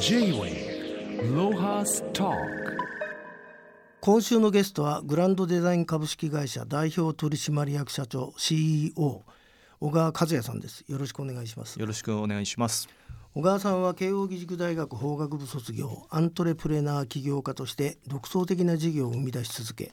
[0.00, 2.32] J-Way ロハスト
[4.00, 9.24] 今週のゲストはグランドデザイン株式会社代表取締役社長 CEO
[9.80, 10.84] 小川和也さんです。
[10.86, 11.80] よろしくお願いします。
[11.80, 12.88] よろしくお願いします。
[13.34, 19.92] 小川さんは慶應義塾大学法学部卒業アントレプレナー起業家として独創的な事業を生み出し続け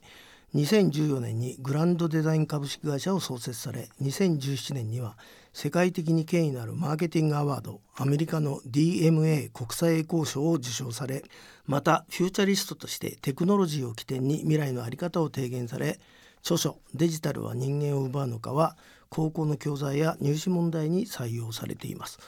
[0.54, 5.18] 2014年にグランドデザイン株式会社を創設され2017年には
[5.54, 11.24] 世界的に権威のあるマーケティングアワードアメリカの DMA 国際栄光賞を受賞され
[11.66, 16.00] またフューチャリストとしてテクノロジーを起点に未来の在り方を提言され
[16.42, 18.78] 著書「デジタルは人間を奪うのか」は
[19.10, 22.20] 高校の教材や入試問題に採用されています。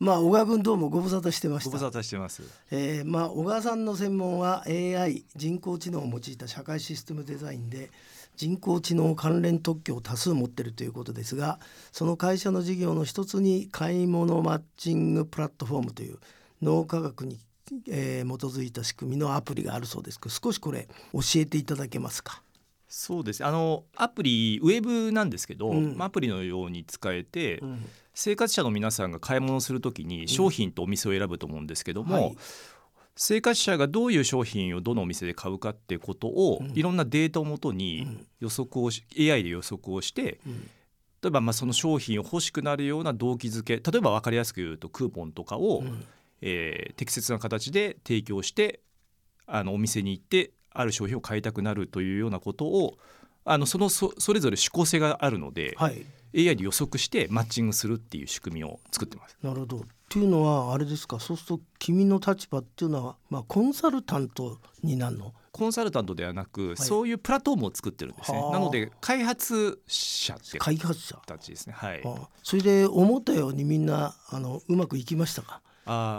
[0.00, 2.42] まあ小川君どうもご無沙汰してましたご無沙汰してます。
[2.70, 7.90] えーまあ小川さんの専門は AI 人工知能を用いた社会システムデザインで
[8.34, 11.58] 人工知能関連特許を多数持っているということですが
[11.92, 16.18] その会社の事業の一つに買い物マッチングプラットフォームという
[16.62, 17.38] 脳科学に、
[17.88, 22.42] えー基づいた仕組みのアプリがあるそうですけど少しこれ教えていただけますか？
[22.92, 23.44] そうです。
[23.44, 25.96] あのアプリウェブなんですけど、うん。
[25.96, 27.86] まあアプリのように使えて、うん。
[28.12, 32.36] 生活者の皆さんが買い物するときに商品とお店を選ぶと思うんですけども、はい。
[33.14, 36.72] 生活者がどういう商品をどのお店で買うかっていうことを、うん。
[36.74, 38.26] いろんなデータをもとうにん。
[38.40, 40.68] 予測をし AI で予測をしてうん。
[41.22, 46.04] 例えばまあその商品を欲しくなるような動機づけ例えば分かりやすく言うとクーポンとかを、うん。
[46.40, 48.80] えー適切な形で提供して
[49.46, 52.98] あのお店に行ってある商品を買いたくなるというようなことを
[53.44, 59.36] あのそのそそれぞれ指向性があるので、はい AI で予測してマッチングするっていう仕組みを作ってます。
[59.42, 59.78] なるほど。
[59.78, 61.18] っていうのはあれですか？
[61.18, 65.34] そうすると君の立場っていうのは、まあ、コンサルタントになるの？
[65.50, 68.38] コンサルタントではなく、そういうプラットフォームを作ってるんですね。
[68.38, 71.72] はあなので開発者って開発者形ですね。
[71.76, 72.02] はい。
[72.04, 75.60] あそれで思ったようにみんなあのうまくいきましたか？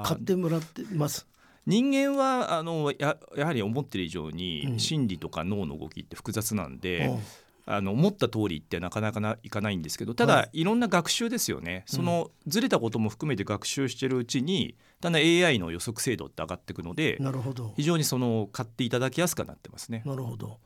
[0.05, 1.25] 買ってもらってます
[1.67, 4.79] 人間はあのややはり思ってる以上に、うん。
[4.79, 7.19] 心理とか脳の動きって複雑なんで、うん。
[7.67, 10.63] あの思った通りってなかなかないかないんですけどただ、、はい。
[10.63, 11.83] ろんな学習ですよね。
[11.85, 17.73] そのずれたことも含めて学習してるうちにだんだん AI の予測精度って上がっていくのでなるほど。
[17.75, 20.01] 非常にその買っていただきやすくなってますね。
[20.05, 20.57] なるほど。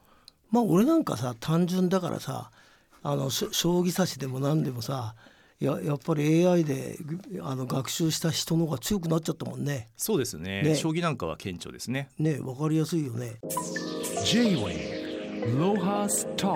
[0.52, 2.52] まあ俺なんかさ単純だからさ
[3.04, 5.16] あの将棋指しでも何でもさ
[5.66, 9.90] ややっぱり AI でぐあの学習した人の方が強くなっちゃったもんね。
[9.98, 10.62] そうですね。
[10.62, 10.76] ね。
[10.76, 12.10] 将棋なんかは顕著ですね。
[12.20, 13.40] ねわかりやすいよね。
[14.24, 16.56] J-Way ロハスト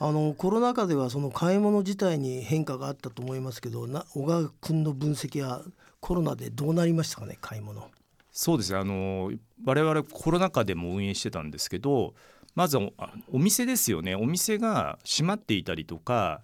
[0.00, 5.64] あのコロナ禍ではその買い物自体に変化があったと思いますけどな小川君の分析は
[6.00, 7.90] コロナでどうなりましたかね買い物。
[8.30, 8.72] そうです。
[8.72, 9.32] ねあの
[9.64, 12.14] 我々コロナ禍でも運営してたんですけど
[12.54, 12.92] まずお
[13.38, 14.14] 店ですよね。
[14.14, 16.42] お店が閉まっていたりとか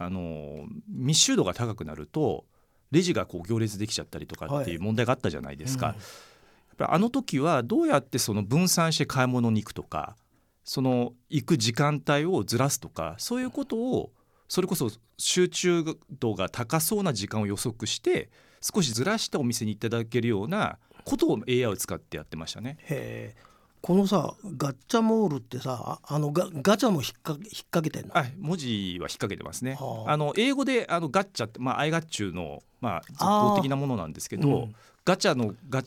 [0.00, 2.46] あの密集度が高くなると
[2.90, 5.88] レジがこう行列できちゃったりとかっていう問題があったじゃないですか。
[5.88, 10.16] うんやっぱりあの時はどうやってその分散して買い物に行くとか
[10.64, 14.12] その行く時間帯をずらすとかそういうことを
[14.48, 15.84] それこそ集中
[16.18, 18.30] 度が高そうな時間を予測して
[18.62, 22.78] 少しずらしてお店に行っていただけるようなことを AI を使ってやってましたね。
[22.82, 23.49] へえ
[23.82, 28.16] このさガッチャモールってさああのガガチャも引っか引っ掛けてんの？
[28.16, 29.76] あ文字は引っ掛けてますね。
[29.80, 35.82] はああの英語であのガッチャって、まあ、アイガッチュの、まあ、絶あー交的なものなんですけど、うんガチャのガ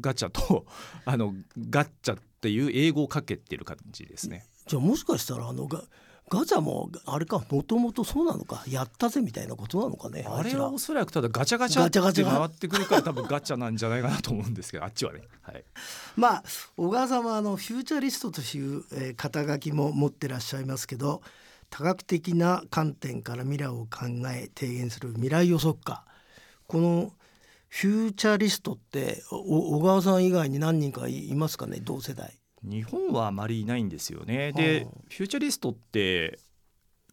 [0.00, 0.66] ガチャと
[1.06, 1.34] あの
[1.70, 4.44] ガッチャっていう英語をかけてる感じですね。
[4.66, 5.82] じゃあもしかしたらあのガ
[6.30, 15.20] ガチャもあれかもともとそうなのかやったぜみたいなことなのかねあれはおそらくただガチャガチャって回ってくるから多分ガチャなんじゃないかなと思うんですけどあっちはね。
[15.42, 15.64] はい、
[16.16, 16.44] まあ
[16.76, 21.22] 小川さんはあのフューチャリストという、えー肩書きも持ってらっしゃいますけど
[21.70, 26.04] 多角的な観点から未来を考え提言する未来予測家
[26.66, 27.12] この
[27.68, 32.38] フューチャリストってお小川さん以外に何人かいいますかね同世代。
[32.64, 34.52] 日本はあまりいないんですよね。
[34.52, 36.38] ではあフューチャリストって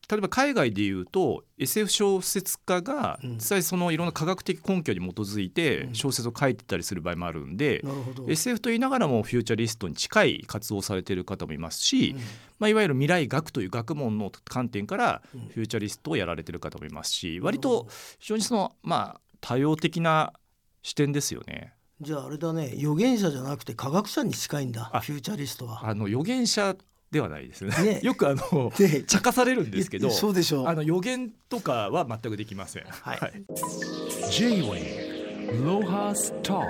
[0.10, 8.30] 例えば海外でいうと SF 小説家がうん実際そのいろんな科学的根拠に基づいてうん小説を書いてたりする場合もあるんで、なるほど。
[8.30, 12.22] SF と言いながらもフューチャリストに近い活動をされている方もいますし、うん
[12.60, 17.88] まあ、いわゆる未来学という学問の観点からうんフューチャリストをやられている方もいますし割と
[18.20, 20.34] 非常にそのまあ多様的な
[20.84, 21.74] 視点ですよね。
[22.02, 25.88] じゃああれだね預言者じゃなくて科学者に近いんだあフューチャリストは。
[25.88, 26.76] あの預言者
[27.12, 27.72] ではないですね。
[27.84, 30.68] ね よくあので茶化されるんですけど、そうでしょう。
[30.68, 32.86] あの予言とかは全くできません。
[32.86, 33.44] はい
[34.32, 36.64] J-Way ロハスト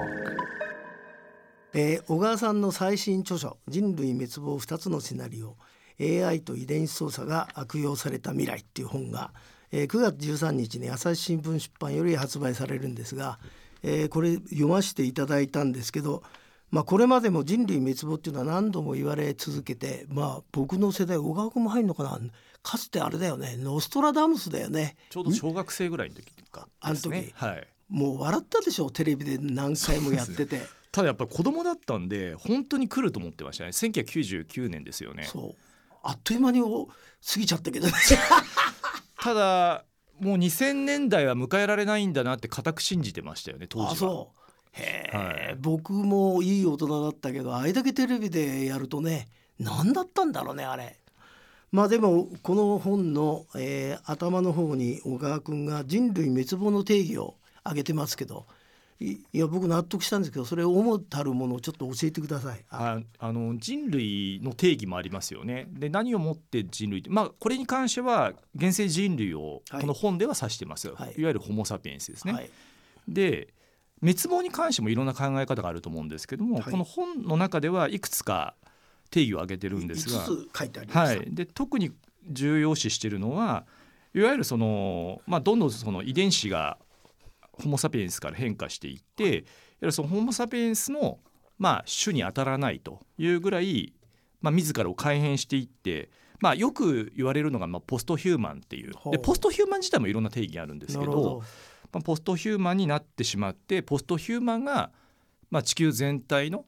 [1.73, 5.55] えー小川さんの最新著書「人類滅亡2つのシナリオ
[5.99, 9.31] AI と遺伝子操作が悪用された未来」っていう本が、
[9.71, 13.39] えー9月13日に朝日新聞出版より発売されるんですが
[13.83, 16.23] えーこれ読ませていただいたんですけど、
[16.69, 22.19] まあ、これまでも人類滅亡っていうのは何度も言われ続けて、まあ、僕の世代小川君も入るのかな？
[22.63, 23.57] かつてあれだよね。
[23.57, 24.95] ノストラダムスだよね。
[25.09, 27.31] ちょうど小学生ぐらいの時かですね。
[27.39, 27.53] あの時。
[27.53, 27.67] はい。
[27.89, 28.89] もう笑ったでしょ？
[28.91, 30.61] テレビで何回もやってて。
[30.91, 33.69] ただやっぱり子供だったんで本当に来ると思ってましたね。
[33.71, 35.23] 1999年ですよね。
[35.23, 35.55] そう。
[36.03, 36.93] あっという間にお過
[37.39, 37.87] ぎちゃったけど。
[37.87, 37.93] ね
[39.19, 39.85] ただ
[40.21, 43.91] もう2000年代は迎えられないんだなって固く信じてましたよね当時は。
[43.91, 44.41] あそう。
[44.73, 45.55] へえ、はい。
[45.59, 49.27] 僕もいい大人だったけどあれだけテレビでやるとね
[49.59, 50.95] 何だったんだろうねあれ。
[51.71, 58.45] まあでもこの本の、えー頭の方に小川君が人類滅亡の定義を挙げてますけど
[59.01, 62.63] いいや僕納得したんですけどそれを主たるものをちょっと教えてください。
[62.69, 65.67] あああの人類の定義もありますよね。
[65.71, 72.33] で何をもって人類まあこれに関しては現世人類をはいこの本では指してますよ、はいい、わゆるホモ・サピエンスですね。
[72.33, 72.49] はい
[73.07, 73.53] で
[74.01, 78.55] 滅亡に関してもいろんな考え方があると思うんですけども、はいこの本の中ではいくつか
[79.09, 81.19] 定義を挙げてるんですが、5つ書いてありました。
[81.19, 81.91] はい、で特に
[82.27, 83.65] 重要視しているのは
[84.13, 86.77] いわゆるその、まあ、どんどんその遺伝子が
[87.61, 89.41] ホモ・サピエンスから変化していっていわ
[89.81, 91.19] ゆるそのホモ・サピエンスの、
[91.57, 93.93] まあ、種に当たらないというぐらい、
[94.41, 96.09] まあ、自らを改変していって、
[96.39, 98.93] まあ、よく言われるのが、まあ、ポストヒューマンっていう。
[99.11, 101.43] でポストヒューマン自体もいろんな定義があるんですけどど。
[101.93, 104.91] まあ、ポストヒューマンになってしまってポストヒューマンが、
[105.49, 106.65] まあ、地球全体の、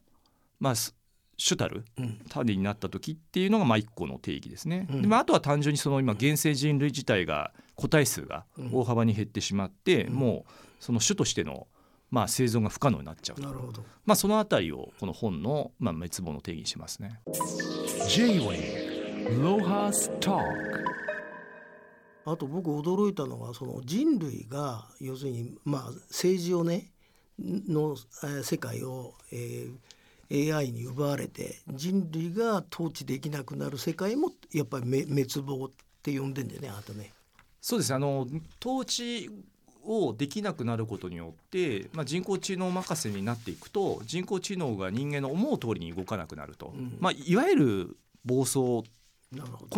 [0.60, 0.94] まあ、す
[1.36, 2.20] 主たるうん。
[2.28, 4.86] 種になった時っていうのがまあ一個の定義ですね。
[4.90, 5.02] うん。
[5.02, 10.14] でまあ、あとは単純にその今現世人類自体が個体数が大幅に減ってしまって、うん。
[10.14, 11.66] もうその種としての
[12.10, 13.82] まあ生存が不可能になっちゃうと、なるほど。
[14.04, 17.20] まあ、そのあたりをこの本のまあ滅亡の定義にしますね。
[22.26, 26.92] あと僕驚いたのはその人類が要するにまあ政治をね
[27.38, 29.74] のえー世界を、えー
[30.30, 35.70] AI に奪われて人類が統治できなくなる世界もやっぱりめ滅亡っ
[36.02, 37.12] て呼んでんだよねあとね。
[37.60, 38.26] そうですねあの
[38.60, 39.30] 統治
[39.86, 46.96] をできなくなることによって、まあ、人工知能任せになっていくと人工知能が人間の思う通りに動かなくなると、うん。
[47.00, 48.54] まあ、いわゆる暴走。
[48.54, 48.84] こ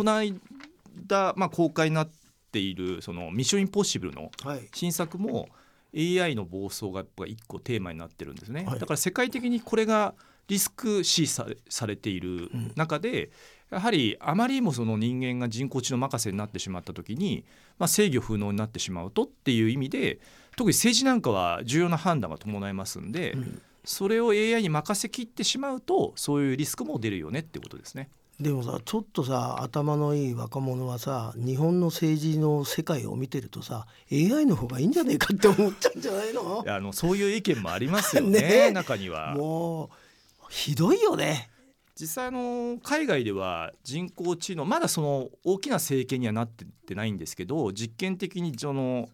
[0.03, 2.09] の間、まあ、公開になっ
[2.51, 4.67] ているその「ミッションインポッシブル」のはい。
[4.73, 5.49] 新作も
[5.95, 8.79] AI の暴走が一個テーマになってるんですね、はい。
[8.79, 10.13] だから世界的にこれが
[10.47, 11.45] リスク視さ
[11.87, 13.31] れている中で、
[13.69, 17.43] やはりあまりにもその人間が人工知能任せになってしまった時に、
[17.79, 20.19] まあ、制御不能になってしまうとっていう意味で
[20.55, 28.09] 特に政治なんかは重要な判断が伴いますんで、うんそれを AI に任せきってしまうとそういうリスクも出るよねってことですね。
[28.37, 36.63] でもさちょっとさ頭のいい若者はさ日本の政治の世界を見てるとさ AI の方がいいんじゃねえかって思っちゃうんじゃないの？
[36.65, 39.35] いやあのそういう意見もありますよね ね中には。
[39.35, 39.89] もう
[40.49, 41.49] ひどいよね。
[41.99, 49.09] 実際あの海外では人工知能まだその大きな政権にはなってってないんですけど実験的にその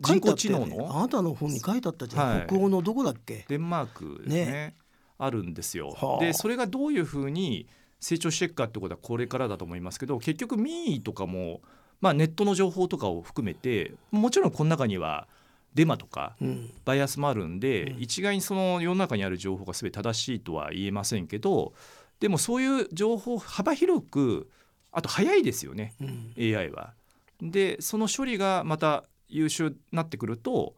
[0.00, 0.86] 人工知能書いてあったよね。
[0.88, 2.46] あのなたの本に書いてあったじゃん、はい。
[2.46, 3.44] 北欧のどこだっけ？
[3.46, 4.74] デンマークですねね。
[5.18, 5.90] あるんですよ。
[5.90, 6.16] は。
[6.16, 6.24] あ。
[6.24, 7.66] でそれがどういうふうに
[8.00, 11.60] 成長していくかってことはこれからだと思いますけど結局民意とかも、
[12.00, 15.28] まあ、ネットの情報とかを含めてもちろんこの中には
[15.74, 16.70] デマとかうん。
[16.84, 18.00] バイアスもあるんで、うん。
[18.00, 21.72] 一概にその世の中にある情報が全て正しいとは言えませんけど
[22.20, 24.50] でもそういう情報を幅広く
[24.92, 26.34] あと早いですよねうん。
[26.38, 26.94] AI は。
[27.40, 30.74] でその処理がまた優秀になってくると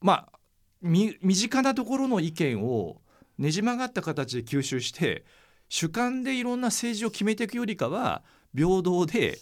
[0.00, 0.38] まあ
[0.82, 3.00] み身近なところの意見を
[3.38, 5.24] ねじ曲がった形で吸収して
[5.68, 8.22] 主観でいろんな政治を決めていくよりかは
[8.54, 9.38] 平等で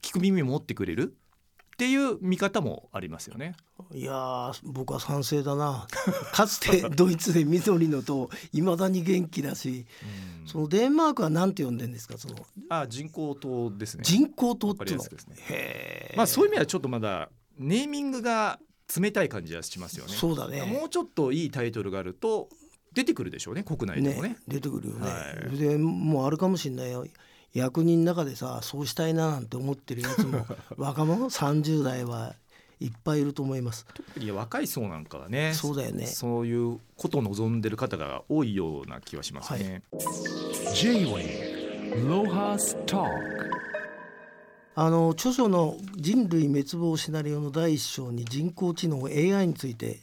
[0.00, 1.14] 聞く耳を持ってくれる
[1.74, 3.54] っていう見方もありますよね。
[3.92, 5.86] いやー僕は賛成だな。
[6.32, 9.86] かつてドイツで緑の党いまだに元気だし
[10.46, 12.18] そのデンマークは何て呼んでんですか？
[12.18, 12.36] その
[12.68, 14.02] あ人工島ですね。
[14.04, 15.02] 人工党っていうの？
[15.02, 15.08] ね。
[15.48, 18.58] へえまあそういう意味ではちょっとまだネーミングが
[18.94, 20.12] 冷たい感じはしますよね。
[20.12, 20.62] そうだね。
[20.64, 22.48] もうちょっといいタイトルがあると
[22.92, 24.28] 出てくるでしょうね国内でもね。
[24.30, 25.56] ね出てくるよね、はい。
[25.56, 27.06] でもうあるかもしれないよ
[27.54, 32.34] 役人の中でさそうしたいななんて思ってるやつも 若者？30代は
[32.80, 33.86] いっぱいいると思います。
[33.94, 36.06] 特に若い層なんかはねそうだよね。
[36.06, 39.82] そういうことを望んでる方が多いような気はしますね。
[41.94, 43.08] Rojas Talk
[44.74, 50.00] あの著書の「人類滅亡シナリオ」の第一章に人工知能 AI について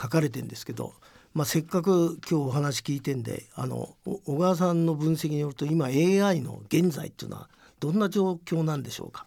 [0.00, 0.92] 書かれてんですけど、
[1.32, 9.26] まあ、せっかく今日お話聞いてんであのお小川さんの分析によると今 AI の現在っていうのはどんな状況なんでしょうか？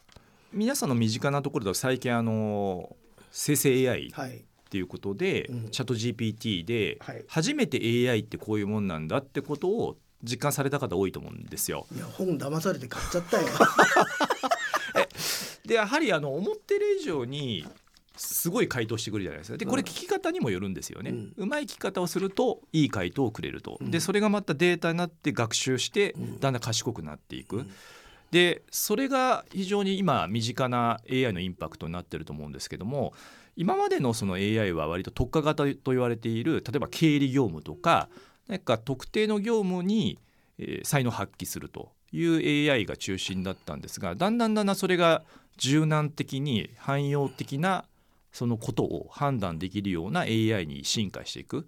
[0.52, 2.96] 皆さんの身近なところでは最近あの
[3.32, 4.14] 生成 AI っ
[4.70, 5.70] ていうことで、うん。
[5.70, 7.24] チャット GPT ではい。
[7.28, 7.80] 初めて
[8.10, 11.88] AI ってこういうもんなんだってことを実感された方多いと思うんですよ。
[11.96, 13.48] いや本騙されて買っちゃったよ。
[15.66, 17.66] でやはりあの思ってる以上に
[18.16, 19.58] すごい回答してくるじゃないですか。
[19.58, 21.34] でこれ聞き方にもよるんですよね、うん。
[21.36, 23.92] うまい聞き方をするといい回答をくれると、うん。
[23.92, 26.40] でそれがまたデータになって学習してうん。
[26.40, 27.72] だんだん賢くなっていく、うん。
[28.34, 33.14] でそれが非常に今身近な AI のインパクトになってると思うんですけども
[33.56, 38.10] 今までのその AI は割と特化型と言われている例えば経理業務とか
[38.48, 40.18] 何か特定の業務に、
[40.58, 45.24] えー才能を発揮するという AI が中心だったんですがだんだんだんだんそれが
[45.58, 47.86] 柔軟的に汎用的な
[48.34, 51.66] そのことを判断できるような AI に進化していく。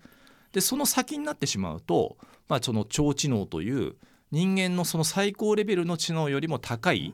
[0.51, 2.17] でその先になってしまうと、
[2.49, 3.95] まあ、その超知能という
[4.31, 7.13] 人間のその最高レベルの知能よりも高い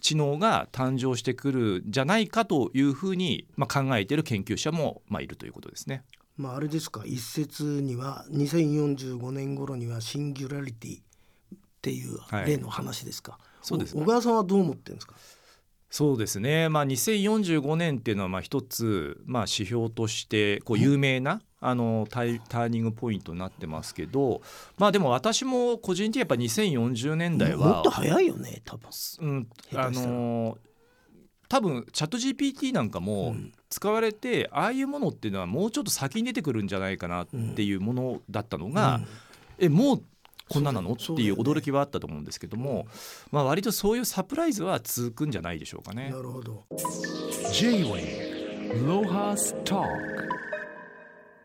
[0.00, 6.02] 知能が誕生してくるんじゃないかというふうに、まあ、考えている研究者も、まあ、いるということですね。
[6.36, 7.02] まああれですか？
[7.06, 12.46] 一説には2045年頃にはシンギュラリティっていうはい。
[12.46, 15.14] 例の話ですか、そうですお小川さんはどう思ってるんですか？
[15.92, 24.40] そうですね、まあ、2045年っていうのはまあ一つ、まあ、指標としてこう有名なあのタイターニングポイントになってますけど、
[24.78, 28.88] まあ、でも私も個人的にやっぱ2040年代はもっと早いよね多分。
[29.20, 30.56] うん、あの
[31.50, 33.52] 多分チャット GPT なんかもうん。
[33.72, 39.06] 使われて、ああいうものっていうのはもうちょっと先に出てくるんじゃないかなっていうものだったのが、うん。
[39.58, 40.02] えもう
[40.52, 40.92] こんななの？
[40.92, 42.86] っていう驚きはあったと思うんですけども、
[43.30, 46.10] まあ、割とそういうサプライズは続くんじゃないでしょうかね。
[46.10, 46.16] な。
[46.20, 46.64] るほど。
[47.52, 49.86] J-Way Lohas Talk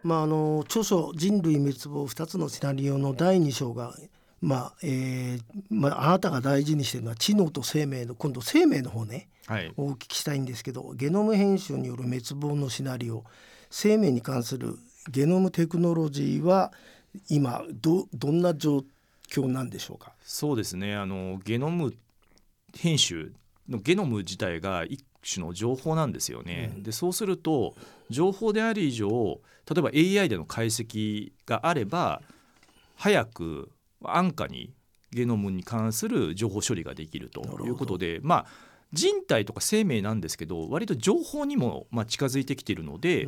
[0.03, 3.93] まああの著書人類滅亡2つのシナリオの第2章が
[4.39, 13.23] まあ、えーまあ、あなたが大事にしてるのは知能と生命の今度生命の方ねはい、お聞きしたいんですけどゲノム編集による滅亡のシナリオ
[13.69, 14.77] 生命に関する
[15.09, 16.73] ゲノムテクノロジーは
[17.29, 18.83] 今どどんな状
[19.29, 20.13] 況なんでしょうか？
[20.21, 20.95] そうですね。
[20.95, 21.93] あのゲノム
[22.75, 23.33] 編集
[23.69, 25.03] のゲノム自体が一
[25.33, 26.71] 種の情報なんですよね。
[26.75, 26.83] うん。
[26.83, 27.75] でそうすると
[28.09, 32.21] 情報である以上例えば AI での解析があれば
[32.95, 33.71] 早く
[34.03, 34.73] 安価に
[35.11, 38.45] ゲノムに関する情報処理ができるということでまあ
[38.93, 43.25] 人体とか生命なんですけど割と情報にもまあ近づいてきているので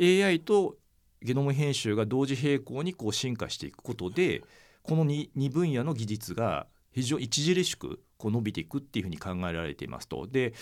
[0.00, 0.76] AI と
[1.20, 4.42] ゲノム編集が同時並行にこう進化していくことで
[4.86, 10.26] この 2, 2分野の技術が非常に著しくこう伸びていくっていうふうに考えられていますと。
[10.26, 10.54] で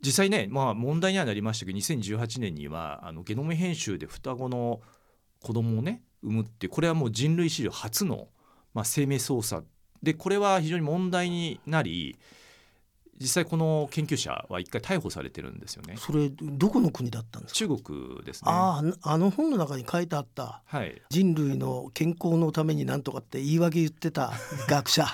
[0.00, 4.82] 実際ね、まあ、問題にはなりましたけど2018年にはあのゲノム編集で双子の
[5.40, 8.28] 子供をね産むってこれはもう人類史上初の、
[8.74, 9.66] まあ、生命操作
[10.02, 12.18] でこれは非常に問題になり
[13.20, 15.96] 実際この研究者は一回逮捕されてるんですよね。
[15.96, 17.58] それどこの国だったんですか？
[17.58, 18.50] 中国ですね。
[18.50, 20.62] あああの本の中に書いてあった。
[20.64, 24.32] はい、人類の健康のためになんとかって言い訳言ってた
[24.68, 25.06] 学者、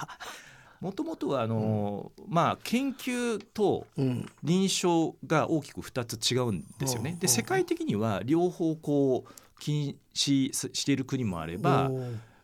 [0.81, 7.11] もともとはあの、まあ研究とうん、臨床が大きく2つ違うんですよね。
[7.11, 11.91] うほう世界的には両方こう禁止している国もあれば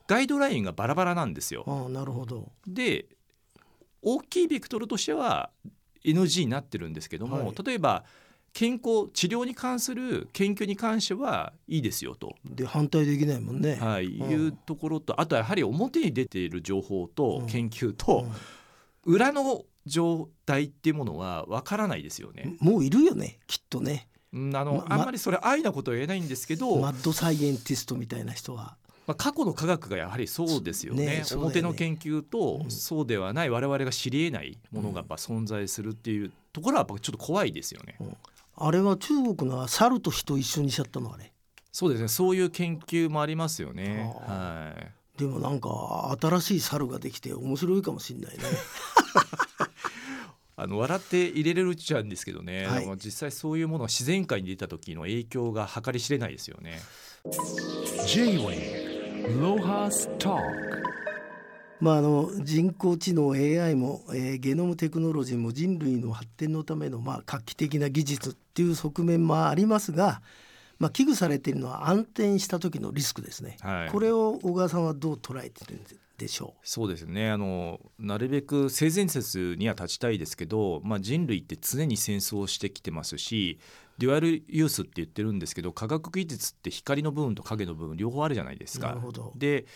[0.06, 1.64] ガイドラインがバラバラなんですよ。
[1.66, 2.52] ああなるほど。
[2.66, 3.06] で
[4.06, 5.50] 大きいベクトルとしては
[6.04, 8.04] NG になってるんですけども、はい例えば
[8.52, 13.74] 健康治療に関する研究に関してはいいですよと、で反対できないもんね。
[13.74, 18.32] はい、うんいうところとあとはやはり表に出ている情報とうん研究と、うん
[19.08, 22.56] 裏の状態っていうものはわからないですよね。
[22.58, 28.76] もういるよねきっとねうんあの、まあんまりそれ安易なことは言えないんですけど、マッドサイエンティストみたいな人は。
[29.06, 37.98] まあ、過去の科学がやはりそうですよねねね表の研究とうんそうではない我々が知り得ないものがやっぱ存在するっていうところはやっぱちょっと怖いですよね。
[38.56, 41.32] あれは中国のは猿と人一緒にしちゃったのあれ。
[41.70, 44.12] そうですねそういう研究もありますよね。
[44.26, 48.44] あはいでもなんか新しい猿ができて面白いかもしれないね。
[50.58, 56.80] あの笑って入れれるっちゃうんですけどね、はい実際そういうものが自然界に出た時の影響が計り知れないですよね。
[58.06, 58.85] J-Way
[61.80, 70.22] まああの人工知能 AI も、えーゲノムテクノロジーも人類の発展のためのまあ画期的な技術っていう側面もありますが、
[70.78, 73.56] まあ危惧されているのは安定した時のリスクですね。
[73.60, 73.88] はい。
[73.90, 75.80] これを小川さんはどう捉えてるん
[76.18, 77.30] でしょそうですね。
[77.30, 83.58] あのなるべく性善説には立ちたいですけど、まあ、人類って常に戦争をしてきてますし
[83.98, 89.00] デュアルユースって言ってるんですけど科学技術って光の部分と影の部分両方あるじゃないですかなる。
[89.00, 89.32] ほど。
[89.36, 89.66] で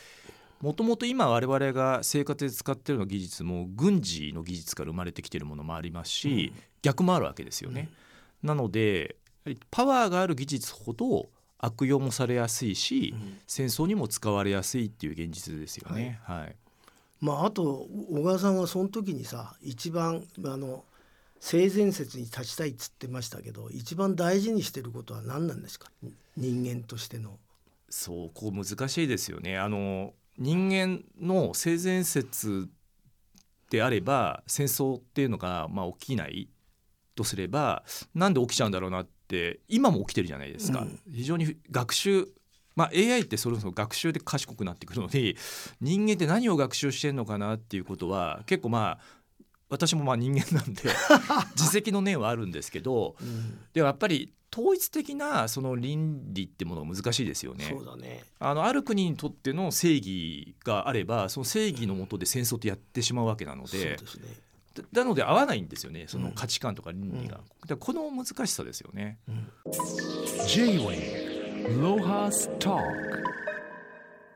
[0.61, 7.89] もともと今我々が生活で使ってるような技術も軍事の技術から生まれてきてるものもありますし、逆もあるわけですよね。
[8.43, 9.17] なので
[9.71, 13.15] パワーがある技術ほど悪用もされやすいし、
[13.47, 16.21] 戦争にも使われやすいっていう現実ですよね。
[16.25, 16.57] はい、
[17.21, 20.85] まああと小川さんはその時にさ一番あの
[21.41, 25.91] 性善説に立ちたいっつってましたけど一番大事にしてることは何なんですか？
[26.37, 27.39] 人間としての。
[27.89, 29.59] そうこう難しいですよね。
[29.59, 32.69] あの人間の性善説
[33.71, 36.49] であれば戦争っていうのがまあ起きない
[37.17, 40.81] とすればなんで起きちゃうんだろうなって今も起きてるじゃないですか。
[40.81, 42.29] うん非常に学習
[42.77, 45.35] まあ、AI ってそれこそ学習で賢くなってくるので
[45.81, 48.99] 人間って何を学習してるのかなっていうことは結構まあ
[49.71, 50.83] 私もまあ人間なんで
[51.57, 57.69] 自責の念はあるんですけどうんでもやっぱり統一的なその倫理ってものが難しいですよね。
[57.71, 58.25] そうだね。
[58.41, 64.25] あのある国にとっての正義があればその正義のもとで戦争ってやってしまうわけなのそうでですね。
[64.75, 67.39] だなので合わないんですよねそのうん価値観とか倫理が。
[67.69, 69.19] うんこの難しさですよね。
[70.49, 72.83] J-Wave Lohas Talk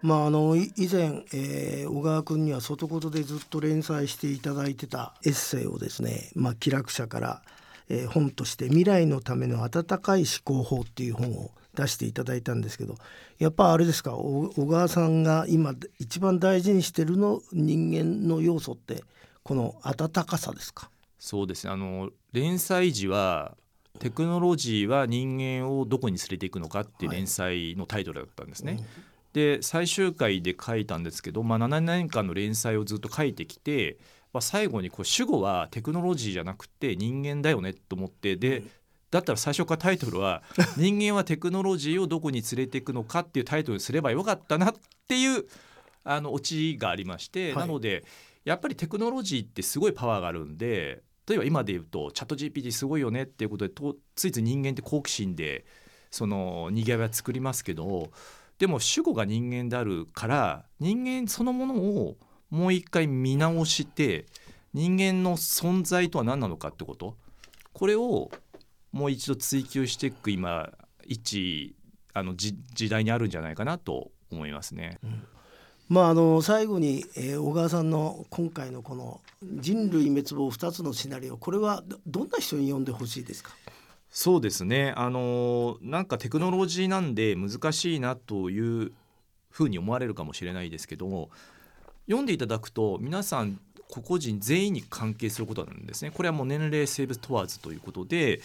[0.05, 7.43] まああのい以前、えー小川君には外言でずっと連載していただいてたエッセイをですね、まあ、気楽社から、
[7.89, 12.97] えー本として「未来のための温かい思考法」っていう本を出していただいたんですけど
[13.39, 19.05] やっぱあれですかお小川さんが今一番大事にしてるの人間の要素って
[19.43, 20.91] この温かさですか？
[21.19, 21.73] そうですね。
[21.73, 23.57] あの連載時は
[24.01, 28.85] テクノロジーは人間をどこに連れていくのかっていう連載のタイトルだったんですね。
[29.35, 33.99] で最終回で書いたんですけど、まあ、7年間の連載をずっと書いてきて、
[34.33, 38.63] まあ、最後にこう主語はテクノロジーじゃなくて人間だよねと思ってで、
[39.11, 40.45] だったら最初からタイトルは
[40.79, 44.75] 「人間はテクノロジーをどこに連れていくのか」っていうタイトルにすればよかったなっ
[45.09, 45.45] ていう
[46.05, 47.67] あのオチがありまして、はい。
[47.67, 48.05] なので
[48.45, 55.65] やっぱりテクノロジーってすごいパワーがあるんで例えば今で言うとチャット GPT すごいよねっていうことでとついつい人間って好奇心で
[56.11, 58.11] そのにぎわいは作りますけど
[58.59, 62.17] でも主語が人間であるから人間そのものを
[62.51, 64.27] もう一回見直して
[64.73, 67.17] 人間の存在とは何なのかってこと。
[67.73, 68.31] これを
[68.93, 70.71] もう一度追求していく今
[71.07, 71.75] 一
[72.13, 72.55] あの時
[72.89, 74.99] 代にあるんじゃないかなと思いますね。
[75.89, 83.51] まああの最後に、えー小川さんの今回のこの人類滅亡2つのシナリオこれはどんな人に読んでほしいですか？
[84.17, 88.93] そうですねあのなんかテクノロジーなんで難しいなという
[89.51, 91.31] ふうに思われるかもしれないですけども
[92.07, 93.59] 読んでいただくと皆さん
[93.91, 98.41] 個々人全員に関係することなんですねこれはもう年齢性別問わずということで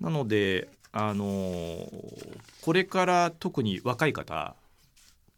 [0.00, 1.24] なのであの
[2.60, 4.56] これから特に若い方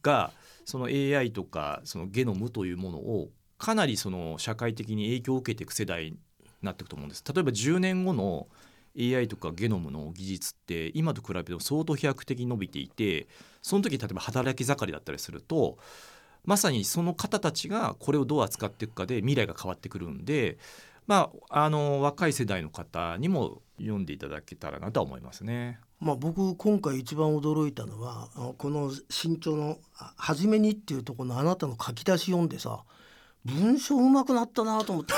[0.01, 0.33] が
[0.64, 6.16] その AI とかそのゲノムというものをかなりその社会的に影響を受けていく世代に
[6.62, 7.23] なっていくと思うんです。
[7.31, 8.47] 例えば10年後の
[8.99, 13.27] AI とかゲノムの技術って今と比べても相当飛躍的に伸びていて
[13.63, 15.79] その時例えば働き盛りだったりすると
[16.45, 20.59] まさにその方たちがこれをどう扱っていくかで未来が変わってくるんで、
[21.07, 25.81] まあ、あの若い世代の方にも読んでいただけたらなと思いますね。
[26.01, 28.29] まあ、僕今回一番驚いたのは
[28.59, 29.79] この新潮の
[30.19, 32.85] 「初めに」っていうとこのあなたの書き出し読んでさ
[33.45, 35.15] 文章うまくなったなと思って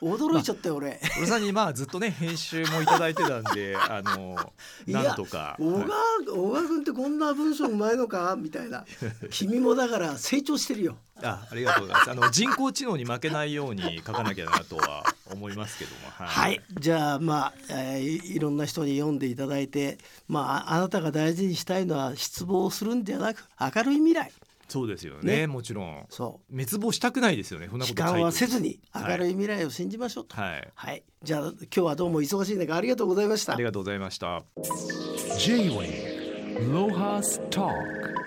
[0.00, 1.00] 驚いちゃったよ俺。
[1.18, 4.52] 俺さんにまあずっとね編集もいただいてたんで あの
[4.86, 5.56] なんとか。
[5.58, 5.86] 小川は
[6.22, 8.84] い小川君ってこんな文章うまいのかみたいな
[9.30, 10.96] 君もだから成長してるよ。
[11.22, 12.10] あありがとうございます。
[12.10, 16.10] あの人工知能に負けないように書かなきゃなとは思いますけども。
[16.10, 24.32] はい、じゃあまあ、えーいいろんな人に読んでいただいて、まああなたが大事にしたいのは失望するんではなく明るい未来
[24.68, 25.46] そうですよねね。
[25.46, 26.06] もちろん。
[26.10, 29.10] そ滅亡したくないですよねそんう悲なこと書いて観はせずにはい。
[29.12, 30.36] 明るい未来を信じましょうと。
[30.36, 30.68] はい。
[30.74, 33.54] はい、じゃあ今日はどうも忙しい中ありがとうございました。
[33.54, 33.64] あり。
[33.64, 34.42] がとうございました。
[35.38, 36.18] J-Wave
[36.72, 38.17] Lohas Talk